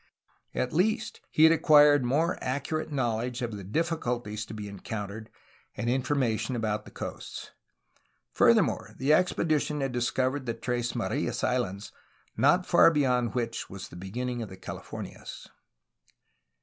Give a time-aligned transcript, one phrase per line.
[0.55, 5.29] At least, he had acquired more accurate knowl edge of the difficulties to be encountered
[5.77, 7.51] and information about the coasts.
[8.31, 11.91] Furthermore, the expedition had discov ered the Tres Marias Islands,
[12.35, 15.47] not far beyond which was the beginning of the Calif ornias.